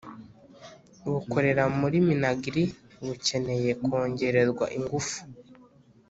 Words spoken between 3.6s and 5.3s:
kongererwa ingufu,